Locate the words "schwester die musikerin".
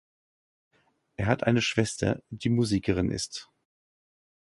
1.61-3.11